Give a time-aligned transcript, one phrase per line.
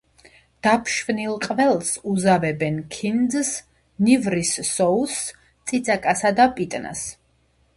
[0.67, 3.51] დაფშვნილ ყველს უზავებენ ქინძს,
[4.07, 5.31] ნივრის სოუსს,
[5.73, 7.07] წიწაკასა და პიტნას.